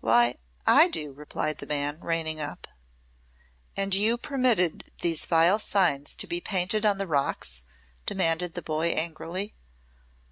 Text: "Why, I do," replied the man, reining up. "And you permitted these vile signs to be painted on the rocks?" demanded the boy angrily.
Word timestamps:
"Why, 0.00 0.34
I 0.66 0.88
do," 0.88 1.12
replied 1.12 1.58
the 1.58 1.66
man, 1.66 2.00
reining 2.00 2.40
up. 2.40 2.66
"And 3.76 3.94
you 3.94 4.18
permitted 4.18 4.82
these 5.00 5.24
vile 5.26 5.60
signs 5.60 6.16
to 6.16 6.26
be 6.26 6.40
painted 6.40 6.84
on 6.84 6.98
the 6.98 7.06
rocks?" 7.06 7.62
demanded 8.04 8.54
the 8.54 8.62
boy 8.62 8.88
angrily. 8.88 9.54